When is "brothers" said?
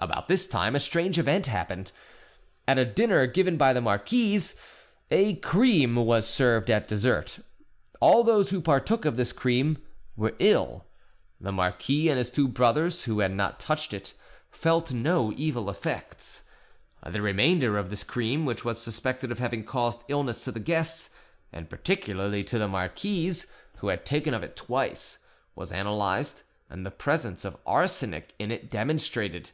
12.46-13.04